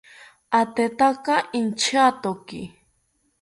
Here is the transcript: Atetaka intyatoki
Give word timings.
Atetaka 0.59 1.35
intyatoki 1.59 2.61